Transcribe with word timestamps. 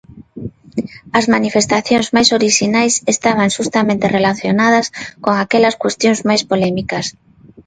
As 1.19 1.25
manifestacións 1.33 2.07
máis 2.15 2.29
orixinais 2.39 2.93
estaban 3.13 3.53
xustamente 3.57 4.05
relacionadas 4.17 4.85
con 5.23 5.33
aquelas 5.37 5.75
cuestións 5.81 6.19
máis 6.29 6.41
polémicas. 6.51 7.05